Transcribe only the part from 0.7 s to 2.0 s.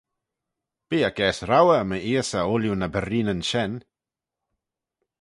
Bee eh gaase roauyr my